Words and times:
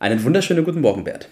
Einen 0.00 0.24
wunderschönen 0.24 0.64
guten 0.64 0.80
Morgen, 0.80 1.04
Bert. 1.04 1.28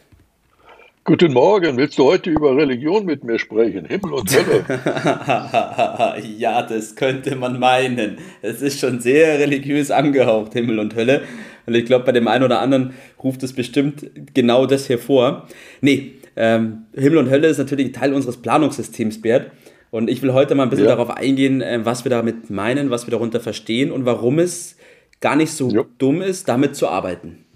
Guten 1.02 1.32
Morgen, 1.32 1.78
willst 1.78 1.98
du 1.98 2.04
heute 2.04 2.28
über 2.28 2.54
Religion 2.54 3.06
mit 3.06 3.24
mir 3.24 3.38
sprechen? 3.38 3.86
Himmel 3.86 4.12
und 4.12 4.30
Hölle. 4.30 6.22
ja, 6.36 6.60
das 6.60 6.94
könnte 6.94 7.34
man 7.34 7.58
meinen. 7.58 8.18
Es 8.42 8.60
ist 8.60 8.78
schon 8.78 9.00
sehr 9.00 9.38
religiös 9.38 9.90
angehaucht, 9.90 10.52
Himmel 10.52 10.80
und 10.80 10.94
Hölle. 10.94 11.22
Und 11.64 11.76
ich 11.76 11.86
glaube, 11.86 12.04
bei 12.04 12.12
dem 12.12 12.28
einen 12.28 12.44
oder 12.44 12.60
anderen 12.60 12.92
ruft 13.24 13.42
es 13.42 13.54
bestimmt 13.54 14.10
genau 14.34 14.66
das 14.66 14.90
hervor. 14.90 15.48
Nee, 15.80 16.16
ähm, 16.36 16.82
Himmel 16.94 17.20
und 17.20 17.30
Hölle 17.30 17.48
ist 17.48 17.56
natürlich 17.56 17.92
Teil 17.92 18.12
unseres 18.12 18.36
Planungssystems, 18.36 19.22
Bert. 19.22 19.50
Und 19.90 20.10
ich 20.10 20.20
will 20.20 20.34
heute 20.34 20.54
mal 20.54 20.64
ein 20.64 20.68
bisschen 20.68 20.84
ja. 20.84 20.94
darauf 20.94 21.08
eingehen, 21.08 21.62
äh, 21.62 21.86
was 21.86 22.04
wir 22.04 22.10
damit 22.10 22.50
meinen, 22.50 22.90
was 22.90 23.06
wir 23.06 23.12
darunter 23.12 23.40
verstehen 23.40 23.90
und 23.90 24.04
warum 24.04 24.38
es 24.38 24.76
gar 25.22 25.36
nicht 25.36 25.52
so 25.52 25.70
ja. 25.70 25.86
dumm 25.96 26.20
ist, 26.20 26.50
damit 26.50 26.76
zu 26.76 26.86
arbeiten. 26.86 27.46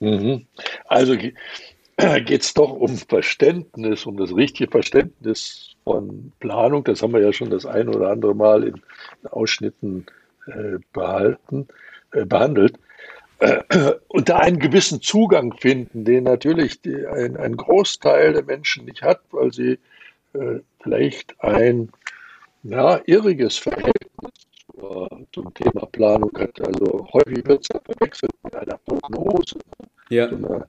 Mhm. 0.00 0.46
Also 0.86 1.16
geht 1.96 2.42
es 2.42 2.54
doch 2.54 2.72
um 2.72 2.96
Verständnis, 2.96 4.06
um 4.06 4.16
das 4.16 4.34
richtige 4.34 4.70
Verständnis 4.70 5.76
von 5.84 6.32
Planung. 6.40 6.84
Das 6.84 7.02
haben 7.02 7.12
wir 7.12 7.20
ja 7.20 7.32
schon 7.32 7.50
das 7.50 7.66
ein 7.66 7.88
oder 7.88 8.10
andere 8.10 8.34
Mal 8.34 8.64
in 8.64 8.80
Ausschnitten 9.30 10.06
äh, 10.46 10.78
behalten, 10.92 11.68
äh, 12.12 12.24
behandelt. 12.24 12.78
Und 14.08 14.28
da 14.28 14.38
einen 14.38 14.58
gewissen 14.58 15.00
Zugang 15.02 15.54
finden, 15.58 16.04
den 16.04 16.24
natürlich 16.24 16.80
die, 16.80 17.06
ein, 17.06 17.36
ein 17.36 17.56
Großteil 17.56 18.32
der 18.32 18.44
Menschen 18.44 18.86
nicht 18.86 19.02
hat, 19.02 19.20
weil 19.32 19.52
sie 19.52 19.78
äh, 20.34 20.60
vielleicht 20.82 21.34
ein 21.40 21.90
ja, 22.62 23.00
irriges 23.06 23.58
Verhältnis 23.58 23.94
zum 25.32 25.52
Thema 25.54 25.86
Planung 25.86 26.30
hat. 26.38 26.60
Also 26.66 27.06
häufig 27.12 27.46
wird 27.46 27.62
es 27.62 27.80
verwechselt 27.84 28.32
mit 28.42 28.54
einer 28.54 28.78
Prognose, 28.78 29.58
ja. 30.08 30.28
so 30.28 30.36
einer 30.36 30.68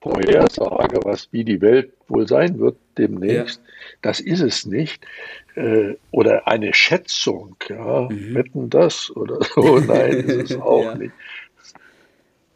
Vorhersage, 0.00 1.00
was 1.04 1.28
wie 1.30 1.44
die 1.44 1.60
Welt 1.60 1.92
wohl 2.08 2.26
sein 2.26 2.58
wird 2.58 2.76
demnächst. 2.96 3.60
Ja. 3.62 3.72
Das 4.02 4.20
ist 4.20 4.40
es 4.40 4.64
nicht. 4.64 5.06
Äh, 5.54 5.94
oder 6.10 6.48
eine 6.48 6.72
Schätzung, 6.72 7.56
ja, 7.68 8.08
mhm. 8.08 8.34
wetten 8.34 8.70
das 8.70 9.14
oder 9.14 9.38
so. 9.54 9.78
Nein, 9.78 10.12
ist 10.12 10.52
es 10.52 10.56
auch 10.60 10.84
ja. 10.84 10.94
nicht. 10.94 11.12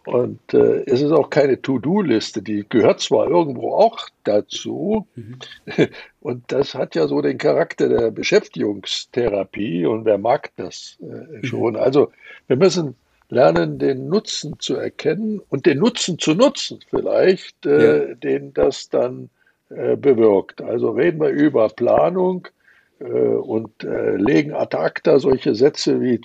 Und 0.06 0.53
äh, 0.53 0.84
es 0.84 1.00
ist 1.00 1.12
auch 1.12 1.31
keine 1.31 1.62
To-Do-Liste, 1.62 2.42
die 2.42 2.66
gehört 2.69 3.00
zwar 3.00 3.27
irgendwo 3.27 3.72
auch 3.72 4.09
dazu, 4.25 5.06
mhm. 5.14 5.38
und 6.20 6.44
das 6.53 6.75
hat 6.75 6.94
ja 6.94 7.09
so 7.09 7.22
den 7.22 7.38
Charakter 7.38 7.88
der 7.88 8.11
Beschäftigungstherapie 8.11 9.86
und 9.86 10.05
wer 10.05 10.19
mag 10.19 10.50
das 10.56 10.98
äh, 11.00 11.05
mhm. 11.05 11.44
schon? 11.44 11.77
Also 11.77 12.12
wir 12.47 12.56
müssen 12.56 12.97
lernen, 13.28 13.78
den 13.78 14.08
Nutzen 14.08 14.58
zu 14.58 14.77
erkennen 14.77 15.41
und 15.48 15.67
den 15.67 15.78
Nutzen 15.78 16.19
zu 16.19 16.34
nutzen 16.34 16.80
vielleicht, 16.89 17.66
äh, 17.66 18.08
ja. 18.08 18.14
den 18.14 18.53
das 18.55 18.89
dann 18.89 19.31
äh, 19.70 19.97
bewirkt. 19.97 20.61
Also 20.61 20.91
reden 20.91 21.20
wir 21.20 21.31
über 21.31 21.69
Planung 21.69 22.48
äh, 23.00 23.05
und 23.05 23.83
äh, 23.83 24.16
legen 24.16 24.53
ad 24.53 24.76
acta 24.76 25.19
solche 25.19 25.54
Sätze 25.54 26.00
wie 26.00 26.21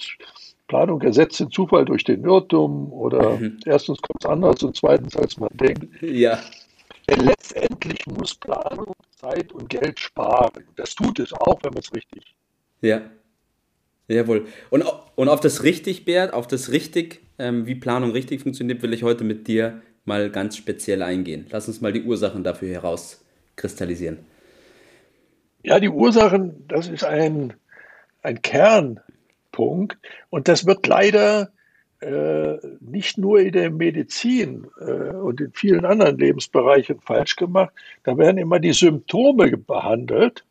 Planung 0.68 1.02
ersetzt 1.02 1.40
den 1.40 1.50
Zufall 1.50 1.86
durch 1.86 2.04
den 2.04 2.24
Irrtum 2.24 2.94
oder 2.94 3.38
mhm. 3.38 3.58
erstens 3.66 4.00
kommt 4.02 4.24
es 4.24 4.30
anders 4.30 4.62
und 4.62 4.76
zweitens 4.76 5.16
als 5.18 5.38
man 5.38 5.50
denkt. 5.54 6.02
Ja. 6.02 6.40
Denn 7.10 7.22
letztendlich 7.22 8.06
muss 8.06 8.36
Planung 8.36 8.94
Zeit 9.16 9.52
und 9.52 9.68
Geld 9.68 10.00
sparen. 10.00 10.64
Das 10.76 10.94
tut 10.94 11.20
es 11.20 11.34
auch, 11.34 11.60
wenn 11.64 11.74
man 11.74 11.82
es 11.82 11.94
richtig. 11.94 12.36
Ja. 12.82 13.02
Jawohl. 14.10 14.48
Und, 14.72 14.84
und 15.16 15.30
auf 15.30 15.40
das 15.40 15.64
richtig, 15.64 16.04
Bert, 16.04 16.34
auf 16.34 16.48
das 16.48 16.72
richtig, 16.72 17.22
ähm, 17.38 17.68
wie 17.68 17.76
Planung 17.76 18.12
richtig 18.12 18.42
funktioniert, 18.42 18.82
will 18.82 18.94
ich 18.94 19.04
heute 19.04 19.24
mit 19.24 19.48
dir 19.48 19.82
mal 20.06 20.32
ganz 20.32 20.58
speziell 20.58 21.04
eingehen. 21.04 21.46
Lass 21.52 21.68
uns 21.68 21.80
mal 21.80 21.94
die 21.94 22.04
Ursachen 22.04 22.44
dafür 22.44 22.70
herauskristallisieren. 22.70 24.18
Ja, 25.64 25.80
die 25.80 25.90
Ursachen, 25.90 26.66
das 26.68 26.88
ist 26.88 27.04
ein, 27.04 27.54
ein 28.24 28.42
Kern 28.42 29.00
Punkt. 29.52 29.98
Und 30.32 30.48
das 30.48 30.66
wird 30.66 30.88
leider 30.88 31.52
äh, 32.00 32.56
nicht 32.80 33.18
nur 33.18 33.40
in 33.40 33.52
der 33.52 33.70
Medizin 33.70 34.68
äh, 34.80 35.14
und 35.14 35.42
in 35.42 35.52
vielen 35.52 35.86
anderen 35.86 36.18
Lebensbereichen 36.18 37.00
falsch 37.02 37.36
gemacht. 37.36 37.74
Da 38.04 38.18
werden 38.18 38.38
immer 38.38 38.60
die 38.60 38.74
Symptome 38.74 39.56
behandelt. 39.58 40.46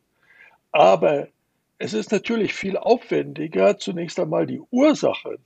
Aber 0.70 1.28
es 1.78 1.94
ist 1.94 2.12
natürlich 2.12 2.54
viel 2.54 2.76
aufwendiger, 2.76 3.78
zunächst 3.78 4.18
einmal 4.18 4.46
die 4.46 4.60
Ursache 4.70 5.38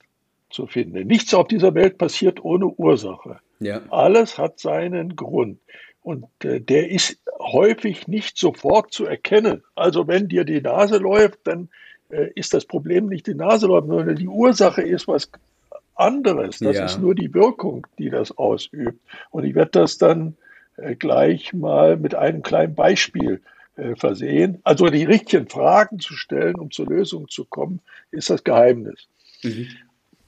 zu 0.51 0.67
finden. 0.67 1.07
Nichts 1.07 1.35
auf 1.35 1.49
dieser 1.49 1.75
Welt 1.75 1.99
passiert 1.99 2.45
ohne 2.45 2.67
Ursache. 2.67 3.39
Ja. 3.61 3.83
Alles 3.91 4.39
hat 4.39 4.59
seinen 4.59 5.17
Grund. 5.17 5.59
Und 6.03 6.27
äh, 6.43 6.61
der 6.61 6.91
ist 6.91 7.19
häufig 7.39 8.09
nicht 8.09 8.37
sofort 8.37 8.93
zu 8.93 9.07
erkennen. 9.07 9.63
Also 9.75 10.09
wenn 10.09 10.29
dir 10.29 10.45
die 10.45 10.61
Nase 10.61 10.99
läuft, 10.99 11.41
dann 11.45 11.69
äh, 12.11 12.31
ist 12.35 12.55
das 12.55 12.65
Problem 12.65 13.07
nicht 13.07 13.27
die 13.27 13.35
Nasenläufe, 13.35 13.87
sondern 13.87 14.17
die 14.17 14.29
Ursache 14.29 14.83
ist 14.83 15.07
was 15.07 15.31
anderes. 15.95 16.59
Das 16.59 16.77
ja. 16.77 16.87
ist 16.87 17.01
nur 17.01 17.15
die 17.15 17.33
Wirkung, 17.35 17.87
die 17.99 18.11
das 18.11 18.37
ausübt. 18.37 18.99
Und 19.31 19.45
ich 19.45 19.55
werde 19.55 19.73
das 19.73 19.99
dann 19.99 20.37
äh, 20.77 20.97
gleich 20.97 21.53
mal 21.53 21.97
mit 21.97 22.15
einem 22.15 22.43
kleinen 22.43 22.75
Beispiel 22.75 23.41
äh, 23.77 23.95
versehen. 23.97 24.61
Also 24.65 24.87
die 24.89 25.05
richtigen 25.05 25.49
Fragen 25.49 25.99
zu 25.99 26.15
stellen, 26.15 26.57
um 26.57 26.71
zur 26.71 26.87
Lösung 26.87 27.29
zu 27.29 27.45
kommen, 27.45 27.81
ist 28.11 28.31
das 28.31 28.45
Geheimnis. 28.45 29.09
Mhm. 29.43 29.69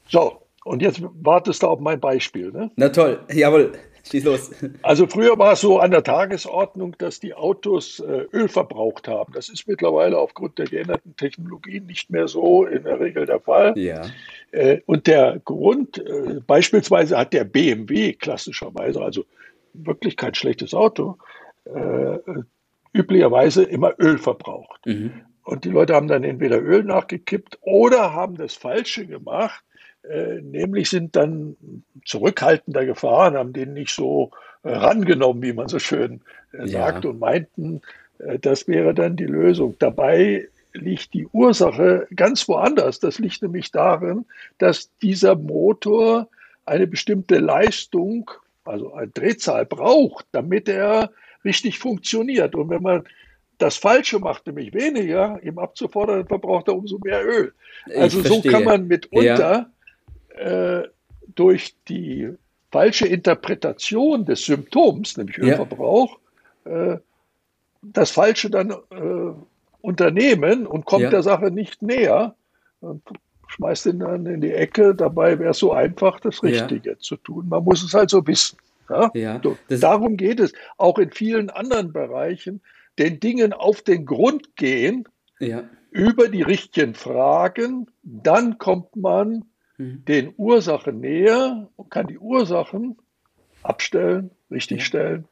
So, 0.09 0.41
und 0.65 0.83
jetzt 0.83 1.03
wartest 1.03 1.63
du 1.63 1.69
auf 1.69 1.81
mein 1.81 2.01
Beispiel. 2.01 2.51
Ne? 2.51 2.71
Na 2.77 2.89
toll, 2.89 3.21
jawohl. 3.33 3.73
Schieß 4.11 4.25
los. 4.25 4.51
Also 4.83 5.07
früher 5.07 5.39
war 5.39 5.55
es 5.55 5.63
so 5.63 5.79
an 5.79 5.91
der 5.91 6.03
Tagesordnung, 6.03 6.95
dass 6.99 7.21
die 7.21 7.33
Autos 7.33 8.01
äh, 8.01 8.27
Öl 8.33 8.49
verbraucht 8.49 9.09
haben. 9.09 9.33
Das 9.33 9.49
ist 9.49 9.67
mittlerweile 9.67 10.19
aufgrund 10.19 10.59
der 10.59 10.67
geänderten 10.67 11.17
Technologien 11.17 11.87
nicht 11.87 12.11
mehr 12.11 12.29
so 12.29 12.67
in 12.67 12.85
der 12.85 13.01
Regel 13.01 13.25
der 13.25 13.41
Fall. 13.41 13.73
Ja. 13.79 14.03
Äh, 14.51 14.81
und 14.85 15.07
der 15.07 15.41
Grund, 15.45 15.99
äh, 15.99 16.41
beispielsweise 16.47 17.17
hat 17.17 17.33
der 17.33 17.45
BMW 17.45 18.13
klassischerweise, 18.13 19.01
also 19.01 19.25
wirklich 19.73 20.19
kein 20.19 20.35
schlechtes 20.35 20.75
Auto, 20.75 21.17
äh, 21.65 22.19
üblicherweise 22.95 23.65
immer 23.65 23.95
Öl 23.99 24.19
verbraucht. 24.19 24.87
Mhm. 24.87 25.13
Und 25.43 25.65
die 25.65 25.71
Leute 25.71 25.95
haben 25.95 26.09
dann 26.09 26.25
entweder 26.25 26.63
Öl 26.63 26.85
nachgekippt 26.85 27.59
oder 27.61 28.15
haben 28.15 28.37
das 28.37 28.55
Falsche 28.55 29.07
gemacht 29.07 29.63
äh, 30.09 30.41
nämlich 30.43 30.91
sind 30.91 31.17
dann 31.17 31.57
zurückhaltender 32.05 32.85
gefahren, 32.85 33.37
haben 33.37 33.53
den 33.53 33.73
nicht 33.73 33.95
so 33.95 34.31
äh, 34.63 34.71
rangenommen, 34.71 35.43
wie 35.43 35.55
man 35.55 35.69
so 35.69 35.79
schön 35.79 36.21
äh, 36.53 36.67
sagt, 36.69 37.05
ja. 37.05 37.11
und 37.11 37.19
meinten, 37.19 37.81
äh, 38.19 38.39
das 38.39 38.69
wäre 38.69 38.93
dann 38.93 39.17
die 39.17 39.27
Lösung. 39.27 39.77
Dabei 39.79 40.49
liegt 40.75 41.15
die 41.15 41.27
Ursache 41.33 42.07
ganz 42.15 42.47
woanders. 42.49 43.01
Das 43.01 43.19
liegt 43.19 43.43
nämlich 43.43 43.71
darin, 43.71 44.27
dass 44.59 44.91
dieser 45.01 45.37
Motor 45.37 46.29
eine 46.67 46.87
bestimmte 46.87 47.39
Leistung, 47.39 48.31
also 48.65 48.93
eine 48.93 49.09
Drehzahl 49.09 49.65
braucht, 49.65 50.27
damit 50.33 50.69
er 50.69 51.11
richtig 51.45 51.79
funktioniert. 51.79 52.55
Und 52.55 52.71
wenn 52.71 52.83
man 52.83 53.05
das 53.59 53.77
Falsche 53.77 54.19
macht, 54.19 54.47
nämlich 54.47 54.75
weniger, 54.75 55.41
ihm 55.43 55.59
abzufordern, 55.59 56.27
verbraucht 56.27 56.69
er 56.69 56.77
umso 56.77 56.99
mehr 56.99 57.25
Öl. 57.25 57.53
Also 57.97 58.23
so 58.23 58.43
kann 58.43 58.65
man 58.65 58.87
mitunter 58.87 59.71
ja 60.35 60.81
äh, 60.81 60.89
durch 61.35 61.75
die 61.89 62.31
falsche 62.71 63.07
Interpretation 63.07 64.25
des 64.25 64.45
Symptoms, 64.45 65.17
nämlich 65.17 65.39
Ölverbrauch, 65.39 66.19
ja. 66.65 66.95
äh, 66.95 66.99
das 67.83 68.11
Falsche 68.11 68.51
dann 68.51 68.71
äh, 68.71 68.75
unternehmen 69.81 70.67
und 70.67 70.85
kommt 70.85 71.05
ja. 71.05 71.11
der 71.11 71.23
Sache 71.23 71.51
nicht 71.51 71.83
näher 71.83 72.35
und 72.81 73.03
schmeißt 73.49 73.87
ihn 73.87 74.01
dann 74.01 74.27
in 74.27 74.41
die 74.41 74.53
Ecke. 74.53 74.95
Dabei 74.95 75.39
wäre 75.39 75.51
es 75.51 75.59
so 75.59 75.73
einfach, 75.73 76.19
das 76.21 76.43
Richtige 76.43 76.99
zu 76.99 77.17
tun. 77.17 77.49
Man 77.49 77.63
muss 77.63 77.85
es 77.85 77.95
also 77.95 78.27
wissen. 78.27 78.59
Ja? 78.89 79.41
So, 79.43 79.57
darum 79.69 80.17
geht 80.17 80.41
es. 80.41 80.53
Auch 80.77 80.99
in 80.99 81.11
vielen 81.11 81.51
anderen 81.51 81.93
Bereichen, 81.93 82.61
den 82.99 83.21
Dingen 83.21 83.53
auf 83.53 83.83
den 83.83 84.07
Grund 84.07 84.57
gehen, 84.57 85.09
über 85.91 86.29
die 86.29 86.43
richtigen 86.43 86.95
Fragen, 86.95 87.87
dann 88.03 88.59
kommt 88.59 88.97
man 88.97 89.45
Mhm. 89.77 90.05
den 90.05 90.35
Ursachen 90.37 91.01
näher 91.01 91.69
und 91.77 91.91
kann 91.91 92.07
die 92.07 92.19
Ursachen 92.19 92.97
abstellen, 93.63 94.31
richtigstellen 94.51 95.25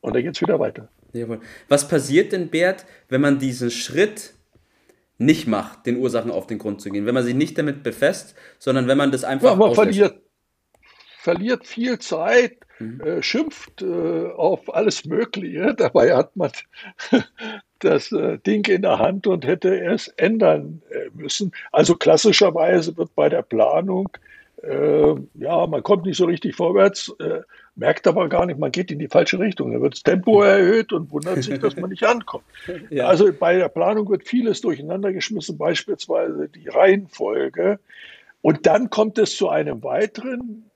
und 0.00 0.14
dann 0.14 0.22
geht 0.22 0.36
es 0.36 0.40
wieder 0.40 0.60
weiter. 0.60 0.88
Jawohl. 1.12 1.40
Was 1.68 1.88
passiert 1.88 2.32
denn, 2.32 2.48
Bert, 2.48 2.86
wenn 3.08 3.20
man 3.20 3.38
diesen 3.38 3.70
Schritt 3.70 4.34
nicht 5.18 5.48
macht, 5.48 5.86
den 5.86 5.96
Ursachen 5.96 6.30
auf 6.30 6.46
den 6.46 6.58
Grund 6.58 6.80
zu 6.80 6.90
gehen? 6.90 7.06
Wenn 7.06 7.14
man 7.14 7.24
sich 7.24 7.34
nicht 7.34 7.58
damit 7.58 7.82
befasst, 7.82 8.36
sondern 8.58 8.86
wenn 8.86 8.98
man 8.98 9.10
das 9.10 9.24
einfach. 9.24 9.50
Ja, 9.50 9.56
man 9.56 9.74
verliert, 9.74 10.20
verliert 11.26 11.66
viel 11.66 11.98
Zeit, 11.98 12.52
mhm. 12.78 13.00
äh, 13.00 13.20
schimpft 13.20 13.82
äh, 13.82 14.30
auf 14.36 14.72
alles 14.72 15.04
Mögliche. 15.04 15.74
Dabei 15.76 16.14
hat 16.14 16.36
man 16.36 16.52
das 17.80 18.12
äh, 18.12 18.38
Ding 18.46 18.64
in 18.66 18.82
der 18.82 19.00
Hand 19.00 19.26
und 19.26 19.44
hätte 19.44 19.76
es 19.76 20.06
ändern 20.18 20.82
äh, 20.90 21.10
müssen. 21.14 21.50
Also 21.72 21.96
klassischerweise 21.96 22.96
wird 22.96 23.12
bei 23.16 23.28
der 23.28 23.42
Planung 23.42 24.08
äh, 24.62 25.14
ja, 25.34 25.66
man 25.66 25.82
kommt 25.82 26.06
nicht 26.06 26.16
so 26.16 26.26
richtig 26.26 26.54
vorwärts, 26.54 27.12
äh, 27.18 27.40
merkt 27.74 28.06
aber 28.06 28.28
gar 28.28 28.46
nicht, 28.46 28.58
man 28.58 28.72
geht 28.72 28.90
in 28.90 28.98
die 28.98 29.08
falsche 29.08 29.38
Richtung. 29.38 29.72
Dann 29.72 29.82
wird 29.82 29.94
das 29.94 30.02
Tempo 30.02 30.42
erhöht 30.42 30.92
und 30.92 31.10
wundert 31.10 31.42
sich, 31.42 31.58
dass 31.58 31.76
man 31.76 31.90
nicht 31.94 32.04
ankommt. 32.04 32.44
Ja. 32.90 33.06
Also 33.06 33.32
bei 33.32 33.56
der 33.56 33.68
Planung 33.68 34.08
wird 34.08 34.26
vieles 34.26 34.60
durcheinander 34.60 35.12
geschmissen, 35.12 35.58
beispielsweise 35.58 36.48
die 36.48 36.68
Reihenfolge. 36.68 37.78
Und 38.42 38.64
dann 38.66 38.90
kommt 38.90 39.18
es 39.18 39.36
zu 39.36 39.48
einem 39.48 39.82
weiteren 39.82 40.70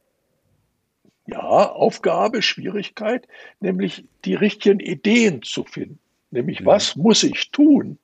ja, 1.30 1.70
Aufgabe, 1.70 2.42
Schwierigkeit, 2.42 3.26
nämlich 3.60 4.04
die 4.24 4.34
richtigen 4.34 4.80
Ideen 4.80 5.42
zu 5.42 5.64
finden. 5.64 5.98
Nämlich, 6.30 6.60
mhm. 6.60 6.66
was 6.66 6.96
muss 6.96 7.22
ich 7.22 7.50
tun, 7.50 7.98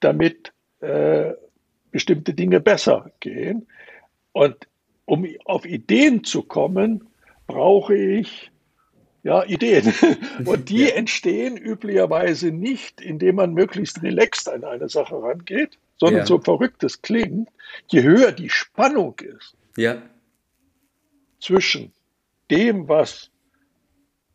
damit 0.00 0.52
äh, 0.80 1.32
bestimmte 1.90 2.34
Dinge 2.34 2.60
besser 2.60 3.10
gehen? 3.20 3.66
Und 4.32 4.68
um 5.04 5.26
auf 5.44 5.64
Ideen 5.64 6.24
zu 6.24 6.42
kommen, 6.42 7.08
brauche 7.46 7.96
ich 7.96 8.50
ja, 9.22 9.44
Ideen. 9.44 9.92
Und 10.44 10.68
die 10.68 10.84
ja. 10.84 10.94
entstehen 10.94 11.56
üblicherweise 11.56 12.50
nicht, 12.52 13.00
indem 13.00 13.36
man 13.36 13.52
möglichst 13.52 14.02
relaxed 14.02 14.48
an 14.48 14.64
eine 14.64 14.88
Sache 14.88 15.20
rangeht, 15.20 15.78
sondern 15.98 16.20
ja. 16.20 16.26
so 16.26 16.38
verrückt 16.38 16.82
es 16.84 17.02
klingt, 17.02 17.48
je 17.88 18.02
höher 18.02 18.32
die 18.32 18.48
Spannung 18.48 19.18
ist 19.18 19.54
ja. 19.76 20.00
zwischen 21.40 21.92
dem, 22.50 22.88
was 22.88 23.30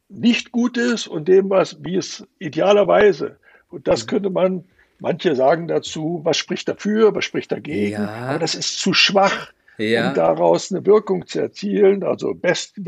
nicht 0.09 0.51
gut 0.51 0.77
ist 0.77 1.07
und 1.07 1.27
dem, 1.27 1.49
was, 1.49 1.83
wie 1.83 1.95
es 1.95 2.25
idealerweise, 2.39 3.37
und 3.69 3.87
das 3.87 4.07
könnte 4.07 4.29
man, 4.29 4.65
manche 4.99 5.35
sagen 5.35 5.67
dazu, 5.67 6.21
was 6.23 6.37
spricht 6.37 6.67
dafür, 6.69 7.13
was 7.13 7.25
spricht 7.25 7.51
dagegen, 7.51 8.03
ja. 8.03 8.09
aber 8.09 8.39
das 8.39 8.55
ist 8.55 8.79
zu 8.79 8.93
schwach 8.93 9.51
ja. 9.77 10.09
um 10.09 10.13
daraus 10.13 10.71
eine 10.71 10.85
Wirkung 10.85 11.27
zu 11.27 11.39
erzielen, 11.39 12.03
also 12.03 12.33
Best 12.33 12.79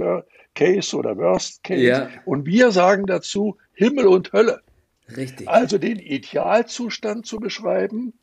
Case 0.56 0.96
oder 0.96 1.18
Worst 1.18 1.64
Case. 1.64 1.82
Ja. 1.82 2.10
Und 2.26 2.46
wir 2.46 2.72
sagen 2.72 3.06
dazu 3.06 3.58
Himmel 3.74 4.08
und 4.08 4.34
Hölle. 4.34 4.62
Richtig. 5.16 5.48
Also 5.48 5.78
den 5.78 6.00
Idealzustand 6.00 7.26
zu 7.26 7.38
beschreiben 7.38 8.14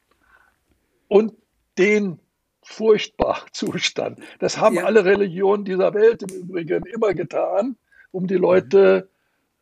und 1.09 1.33
den 1.79 2.19
Furchtbarzustand. 2.65 4.21
Das 4.39 4.59
haben 4.59 4.77
ja. 4.77 4.85
alle 4.85 5.05
Religionen 5.05 5.65
dieser 5.65 5.95
Welt 5.95 6.23
im 6.23 6.37
Übrigen 6.37 6.85
immer 6.87 7.15
getan, 7.15 7.77
um 8.11 8.27
die 8.27 8.37
Leute 8.37 9.09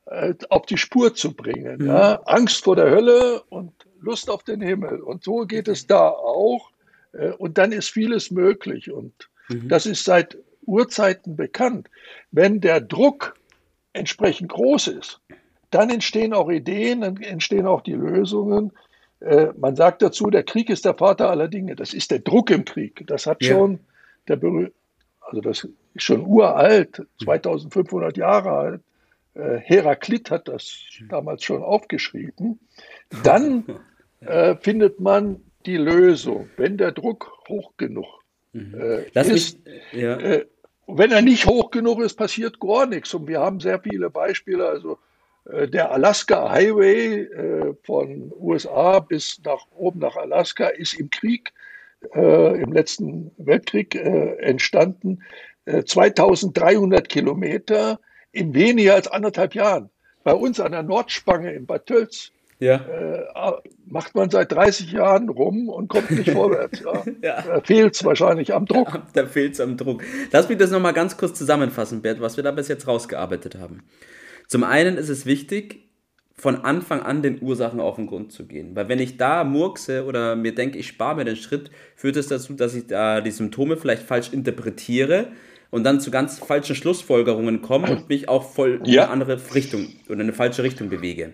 äh, 0.07 0.35
auf 0.49 0.67
die 0.67 0.79
Spur 0.79 1.15
zu 1.15 1.35
bringen. 1.35 1.79
Mhm. 1.79 1.87
Ja? 1.87 2.23
Angst 2.27 2.65
vor 2.65 2.77
der 2.77 2.91
Hölle 2.91 3.43
und 3.51 3.73
Lust 4.01 4.31
auf 4.31 4.43
den 4.43 4.61
Himmel. 4.61 5.01
Und 5.01 5.25
so 5.25 5.47
geht 5.47 5.69
es 5.69 5.87
da 5.87 6.09
auch. 6.09 6.71
Äh, 7.13 7.33
und 7.33 7.59
dann 7.59 7.73
ist 7.73 7.91
vieles 7.91 8.31
möglich. 8.31 8.91
Und 8.91 9.29
mhm. 9.49 9.69
das 9.69 9.87
ist 9.87 10.05
seit 10.05 10.39
Urzeiten 10.67 11.37
bekannt. 11.37 11.89
Wenn 12.31 12.61
der 12.61 12.81
Druck 12.81 13.35
entsprechend 13.93 14.51
groß 14.51 14.89
ist, 14.89 15.21
dann 15.71 15.91
entstehen 15.91 16.35
auch 16.35 16.51
Ideen, 16.51 17.01
dann 17.01 17.17
entstehen 17.17 17.67
auch 17.67 17.81
die 17.81 17.95
Lösungen. 17.95 18.73
Äh, 19.25 19.53
man 19.59 19.77
sagt 19.77 20.03
dazu, 20.03 20.31
der 20.31 20.43
Krieg 20.43 20.69
ist 20.71 20.85
der 20.85 20.95
Vater 20.95 21.31
aller 21.31 21.49
Dinge. 21.49 21.77
Das 21.77 21.95
ist 21.95 22.11
der 22.11 22.19
Druck 22.19 22.51
im 22.51 22.65
Krieg. 22.65 23.05
Das 23.07 23.27
hat 23.27 23.43
ja. 23.43 23.55
schon 23.55 23.81
der 24.29 24.39
also 25.21 25.41
das 25.41 25.69
ist 25.95 26.03
schon 26.03 26.27
uralt, 26.27 27.03
2500 27.23 28.17
Jahre 28.17 28.51
alt. 28.51 28.81
Äh, 29.35 29.59
Heraklit 29.59 30.31
hat 30.31 30.49
das 30.49 30.77
damals 31.09 31.45
schon 31.45 31.63
aufgeschrieben. 31.63 32.61
Dann 33.23 33.65
äh, 34.21 34.57
findet 34.57 35.01
man 35.01 35.41
die 35.67 35.77
Lösung, 35.77 36.51
wenn 36.57 36.77
der 36.77 36.93
Druck 36.93 37.33
hoch 37.49 37.73
genug 37.77 38.07
mhm. 38.53 38.75
äh, 38.75 39.21
ist. 39.35 39.65
Mich, 39.65 40.03
ja. 40.03 40.17
äh, 40.19 40.47
wenn 40.87 41.13
er 41.13 41.23
nicht 41.23 41.47
hoch 41.47 41.71
genug 41.71 42.01
ist, 42.01 42.15
passiert 42.15 42.61
gar 42.61 42.87
nichts. 42.87 43.15
Und 43.15 43.27
wir 43.29 43.41
haben 43.41 43.61
sehr 43.61 43.81
viele 43.81 44.11
Beispiele. 44.11 44.69
Also 44.69 44.99
der 45.45 45.91
Alaska 45.91 46.51
Highway 46.51 47.23
äh, 47.23 47.75
von 47.83 48.33
USA 48.39 49.01
bis 49.01 49.41
nach 49.45 49.67
oben 49.77 50.01
nach 50.01 50.17
Alaska 50.17 50.69
ist 50.69 50.95
im 50.95 51.11
Krieg, 51.11 51.53
äh, 52.15 52.61
im 52.61 52.73
letzten 52.73 53.33
Weltkrieg 53.39 53.95
äh, 53.95 54.37
entstanden. 54.39 55.23
2300 55.65 57.09
Kilometer 57.09 58.01
in 58.33 58.53
weniger 58.53 58.95
als 58.95 59.07
anderthalb 59.07 59.55
Jahren. 59.55 59.91
Bei 60.25 60.35
uns 60.35 60.59
an 60.59 60.73
der 60.73 60.83
Nordspange 60.83 61.53
in 61.53 61.67
Bad 61.67 61.87
Tölz 61.87 62.33
ja. 62.63 62.77
Äh, 62.77 63.53
macht 63.87 64.15
man 64.15 64.31
seit 64.31 64.53
30 64.53 64.93
Jahren 64.93 65.29
rum 65.29 65.69
und 65.69 65.89
kommt 65.89 66.13
nicht 66.13 66.31
vorwärts. 66.33 66.81
Ja. 66.81 67.03
ja. 67.21 67.43
Da 67.43 67.61
fehlt 67.61 67.97
es 67.97 68.05
wahrscheinlich 68.05 68.55
am 68.55 68.67
Druck. 68.67 68.95
Ja, 68.95 69.03
da 69.15 69.27
fehlt 69.27 69.55
es 69.55 69.61
am 69.61 69.77
Druck. 69.77 70.05
Lass 70.31 70.49
mich 70.49 70.59
das 70.59 70.71
nochmal 70.71 70.93
ganz 70.93 71.17
kurz 71.17 71.37
zusammenfassen, 71.37 72.03
Bert, 72.03 72.21
was 72.21 72.37
wir 72.37 72.45
da 72.45 72.53
bis 72.53 72.69
jetzt 72.69 72.87
rausgearbeitet 72.87 73.57
haben. 73.57 73.83
Zum 74.53 74.65
einen 74.65 74.99
ist 74.99 75.09
es 75.09 75.25
wichtig, 75.25 75.89
von 76.35 76.57
Anfang 76.57 77.01
an 77.01 77.23
den 77.23 77.41
Ursachen 77.41 77.81
auf 77.81 77.97
den 77.97 78.07
Grund 78.07 78.33
zu 78.33 78.47
gehen. 78.47 78.77
Weil 78.77 78.87
wenn 78.91 78.99
ich 78.99 79.17
da 79.17 79.45
murkse 79.45 80.05
oder 80.05 80.37
mir 80.37 80.55
denke, 80.55 80.77
ich 80.77 80.89
spare 80.89 81.17
mir 81.17 81.25
den 81.25 81.37
Schritt, 81.37 81.71
führt 81.97 82.17
es 82.19 82.27
dazu, 82.27 82.53
dass 82.53 82.75
ich 82.75 82.87
da 82.87 83.23
die 83.23 83.31
Symptome 83.31 83.79
vielleicht 83.79 84.03
falsch 84.03 84.31
interpretiere 84.31 85.29
und 85.71 85.85
dann 85.85 86.01
zu 86.01 86.11
ganz 86.11 86.39
falschen 86.39 86.77
Schlussfolgerungen 86.77 87.63
komme 87.63 87.91
und 87.91 88.11
mich 88.11 88.29
auch 88.29 88.53
voll 88.53 88.83
in 88.85 88.91
eine 88.91 89.09
andere 89.09 89.41
Richtung 89.55 89.89
oder 90.11 90.21
eine 90.21 90.35
falsche 90.35 90.63
Richtung 90.63 90.91
bewege. 90.91 91.33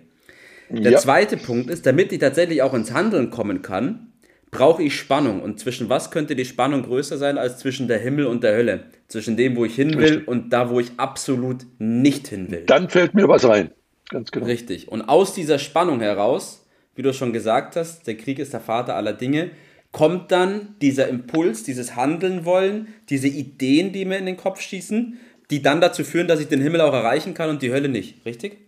Der 0.70 0.92
ja. 0.92 0.98
zweite 0.98 1.38
Punkt 1.38 1.70
ist, 1.70 1.86
damit 1.86 2.12
ich 2.12 2.20
tatsächlich 2.20 2.62
auch 2.62 2.72
ins 2.72 2.92
Handeln 2.92 3.30
kommen 3.30 3.62
kann, 3.62 4.07
brauche 4.50 4.82
ich 4.82 4.96
Spannung. 4.96 5.42
Und 5.42 5.60
zwischen 5.60 5.88
was 5.88 6.10
könnte 6.10 6.36
die 6.36 6.44
Spannung 6.44 6.82
größer 6.82 7.18
sein 7.18 7.38
als 7.38 7.58
zwischen 7.58 7.88
der 7.88 7.98
Himmel 7.98 8.26
und 8.26 8.42
der 8.42 8.54
Hölle? 8.54 8.84
Zwischen 9.08 9.36
dem, 9.36 9.56
wo 9.56 9.64
ich 9.64 9.74
hin 9.74 9.94
will 9.94 10.04
Richtig. 10.04 10.28
und 10.28 10.50
da, 10.52 10.70
wo 10.70 10.80
ich 10.80 10.92
absolut 10.96 11.66
nicht 11.78 12.28
hin 12.28 12.50
will. 12.50 12.64
Dann 12.66 12.88
fällt 12.88 13.14
mir 13.14 13.28
was 13.28 13.44
ein. 13.44 13.70
Ganz 14.10 14.30
genau. 14.30 14.46
Richtig. 14.46 14.88
Und 14.88 15.02
aus 15.02 15.34
dieser 15.34 15.58
Spannung 15.58 16.00
heraus, 16.00 16.66
wie 16.94 17.02
du 17.02 17.12
schon 17.12 17.32
gesagt 17.32 17.76
hast, 17.76 18.06
der 18.06 18.16
Krieg 18.16 18.38
ist 18.38 18.52
der 18.52 18.60
Vater 18.60 18.96
aller 18.96 19.12
Dinge, 19.12 19.50
kommt 19.92 20.32
dann 20.32 20.76
dieser 20.82 21.08
Impuls, 21.08 21.62
dieses 21.62 21.96
Handeln 21.96 22.44
wollen, 22.44 22.88
diese 23.08 23.28
Ideen, 23.28 23.92
die 23.92 24.04
mir 24.04 24.18
in 24.18 24.26
den 24.26 24.36
Kopf 24.36 24.60
schießen, 24.60 25.18
die 25.50 25.62
dann 25.62 25.80
dazu 25.80 26.04
führen, 26.04 26.28
dass 26.28 26.40
ich 26.40 26.48
den 26.48 26.60
Himmel 26.60 26.80
auch 26.80 26.92
erreichen 26.92 27.34
kann 27.34 27.48
und 27.50 27.62
die 27.62 27.72
Hölle 27.72 27.88
nicht. 27.88 28.24
Richtig? 28.26 28.58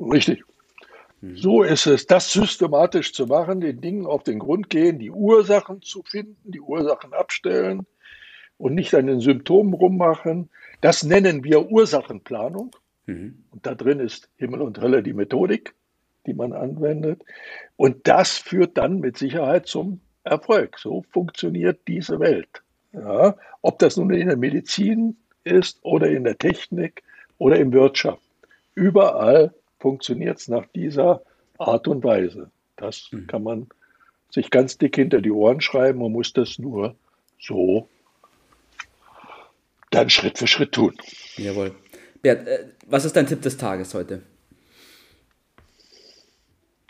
Richtig. 0.00 0.42
Mhm. 1.20 1.36
So 1.36 1.62
ist 1.62 1.86
es, 1.86 2.06
das 2.06 2.32
systematisch 2.32 3.12
zu 3.12 3.26
machen, 3.26 3.60
den 3.60 3.80
Dingen 3.80 4.06
auf 4.06 4.22
den 4.22 4.38
Grund 4.38 4.70
gehen, 4.70 4.98
die 4.98 5.10
Ursachen 5.10 5.82
zu 5.82 6.02
finden, 6.02 6.50
die 6.50 6.60
Ursachen 6.60 7.12
abstellen 7.12 7.86
und 8.58 8.74
nicht 8.74 8.94
an 8.94 9.06
den 9.06 9.20
Symptomen 9.20 9.74
rummachen. 9.74 10.50
Das 10.80 11.02
nennen 11.02 11.44
wir 11.44 11.70
Ursachenplanung. 11.70 12.74
Mhm. 13.06 13.44
Und 13.50 13.66
da 13.66 13.74
drin 13.74 14.00
ist 14.00 14.28
Himmel 14.36 14.62
und 14.62 14.80
Hölle 14.80 15.02
die 15.02 15.14
Methodik, 15.14 15.74
die 16.26 16.34
man 16.34 16.52
anwendet. 16.52 17.22
Und 17.76 18.08
das 18.08 18.36
führt 18.38 18.76
dann 18.76 19.00
mit 19.00 19.16
Sicherheit 19.16 19.66
zum 19.66 20.00
Erfolg. 20.24 20.78
So 20.78 21.04
funktioniert 21.10 21.80
diese 21.86 22.18
Welt. 22.20 22.62
Ja, 22.92 23.36
ob 23.62 23.78
das 23.78 23.96
nun 23.96 24.12
in 24.12 24.28
der 24.28 24.36
Medizin 24.36 25.16
ist 25.44 25.78
oder 25.82 26.08
in 26.08 26.24
der 26.24 26.38
Technik 26.38 27.02
oder 27.38 27.56
in 27.56 27.72
Wirtschaft. 27.72 28.22
Überall 28.74 29.54
funktioniert 29.78 30.38
es 30.38 30.48
nach 30.48 30.66
dieser 30.74 31.22
Art 31.58 31.88
und 31.88 32.04
Weise. 32.04 32.50
Das 32.76 33.08
mhm. 33.10 33.26
kann 33.26 33.42
man 33.42 33.66
sich 34.30 34.50
ganz 34.50 34.78
dick 34.78 34.96
hinter 34.96 35.20
die 35.20 35.30
Ohren 35.30 35.60
schreiben. 35.60 36.00
Man 36.00 36.12
muss 36.12 36.32
das 36.32 36.58
nur 36.58 36.94
so 37.40 37.88
dann 39.90 40.10
Schritt 40.10 40.38
für 40.38 40.46
Schritt 40.46 40.72
tun. 40.72 40.94
Jawohl. 41.36 41.74
Bert, 42.22 42.46
äh, 42.46 42.66
was 42.86 43.04
ist 43.04 43.16
dein 43.16 43.26
Tipp 43.26 43.42
des 43.42 43.56
Tages 43.56 43.94
heute? 43.94 44.22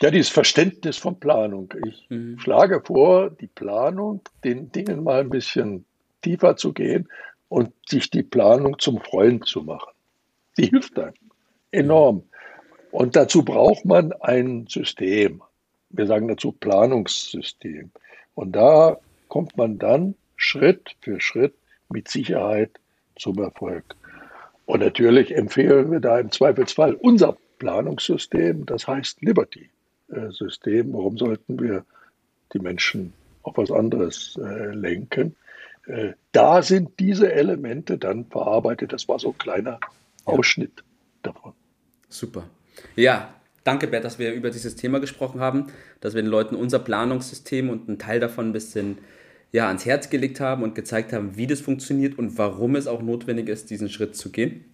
Ja, 0.01 0.11
dieses 0.11 0.29
Verständnis 0.29 0.97
von 0.97 1.19
Planung. 1.19 1.73
Ich 1.85 2.05
mhm. 2.09 2.37
schlage 2.39 2.81
vor, 2.83 3.31
die 3.31 3.47
Planung, 3.47 4.21
den 4.43 4.71
Dingen 4.71 5.03
mal 5.03 5.21
ein 5.21 5.29
bisschen 5.29 5.85
tiefer 6.21 6.55
zu 6.55 6.73
gehen 6.73 7.07
und 7.49 7.73
sich 7.87 8.09
die 8.09 8.23
Planung 8.23 8.77
zum 8.79 8.99
Freund 8.99 9.47
zu 9.47 9.63
machen. 9.63 9.91
Die 10.57 10.67
hilft 10.67 10.99
einem 10.99 11.13
enorm. 11.71 12.23
Und 12.97 13.15
dazu 13.15 13.45
braucht 13.45 13.85
man 13.85 14.11
ein 14.11 14.65
System. 14.67 15.43
Wir 15.91 16.07
sagen 16.07 16.27
dazu 16.27 16.51
Planungssystem. 16.51 17.91
Und 18.33 18.53
da 18.53 18.97
kommt 19.27 19.55
man 19.55 19.77
dann 19.77 20.15
Schritt 20.35 20.95
für 21.01 21.21
Schritt 21.21 21.53
mit 21.89 22.07
Sicherheit 22.07 22.71
zum 23.15 23.37
Erfolg. 23.37 23.83
Und 24.65 24.79
natürlich 24.79 25.35
empfehlen 25.35 25.91
wir 25.91 25.99
da 25.99 26.17
im 26.17 26.31
Zweifelsfall 26.31 26.95
unser 26.95 27.37
Planungssystem, 27.59 28.65
das 28.65 28.87
heißt 28.87 29.21
Liberty-System. 29.21 30.91
Warum 30.91 31.19
sollten 31.19 31.59
wir 31.59 31.85
die 32.51 32.59
Menschen 32.59 33.13
auf 33.43 33.57
was 33.57 33.69
anderes 33.69 34.39
äh, 34.41 34.73
lenken? 34.73 35.35
Äh, 35.85 36.13
da 36.31 36.63
sind 36.63 36.99
diese 36.99 37.31
Elemente 37.31 37.99
dann 37.99 38.25
verarbeitet. 38.25 38.91
Das 38.91 39.07
war 39.07 39.19
so 39.19 39.29
ein 39.29 39.37
kleiner 39.37 39.79
Ausschnitt 40.25 40.83
davon. 41.21 41.53
Super. 42.09 42.49
Ja, 42.95 43.33
danke, 43.63 43.87
Bert, 43.87 44.05
dass 44.05 44.19
wir 44.19 44.33
über 44.33 44.49
dieses 44.49 44.75
Thema 44.75 44.99
gesprochen 44.99 45.39
haben, 45.39 45.67
dass 46.01 46.13
wir 46.13 46.21
den 46.21 46.31
Leuten 46.31 46.55
unser 46.55 46.79
Planungssystem 46.79 47.69
und 47.69 47.87
einen 47.87 47.99
Teil 47.99 48.19
davon 48.19 48.49
ein 48.49 48.53
bisschen 48.53 48.99
ja, 49.51 49.67
ans 49.67 49.85
Herz 49.85 50.09
gelegt 50.09 50.39
haben 50.39 50.63
und 50.63 50.75
gezeigt 50.75 51.13
haben, 51.13 51.37
wie 51.37 51.47
das 51.47 51.61
funktioniert 51.61 52.17
und 52.17 52.37
warum 52.37 52.75
es 52.75 52.87
auch 52.87 53.01
notwendig 53.01 53.49
ist, 53.49 53.69
diesen 53.69 53.89
Schritt 53.89 54.15
zu 54.15 54.31
gehen. 54.31 54.65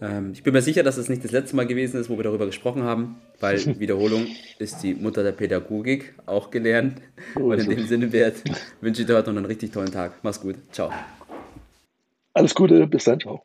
Ähm, 0.00 0.32
ich 0.32 0.42
bin 0.42 0.52
mir 0.52 0.62
sicher, 0.62 0.82
dass 0.82 0.96
es 0.96 1.08
nicht 1.08 1.24
das 1.24 1.30
letzte 1.30 1.56
Mal 1.56 1.66
gewesen 1.66 2.00
ist, 2.00 2.10
wo 2.10 2.16
wir 2.16 2.24
darüber 2.24 2.46
gesprochen 2.46 2.82
haben, 2.82 3.16
weil 3.40 3.58
Wiederholung 3.78 4.26
ist 4.58 4.82
die 4.82 4.94
Mutter 4.94 5.22
der 5.22 5.32
Pädagogik, 5.32 6.14
auch 6.26 6.50
gelernt. 6.50 7.00
Und 7.36 7.60
in 7.60 7.70
dem 7.70 7.86
Sinne, 7.86 8.08
Bert, 8.08 8.42
wünsche 8.80 9.02
ich 9.02 9.06
dir 9.06 9.16
heute 9.16 9.30
noch 9.30 9.38
einen 9.38 9.46
richtig 9.46 9.72
tollen 9.72 9.92
Tag. 9.92 10.18
Mach's 10.22 10.40
gut. 10.40 10.56
Ciao. 10.72 10.92
Alles 12.34 12.54
Gute, 12.54 12.86
bis 12.86 13.04
dann, 13.04 13.20
ciao. 13.20 13.44